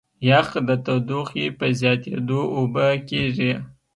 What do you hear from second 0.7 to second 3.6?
تودوخې په زیاتېدو اوبه کېږي.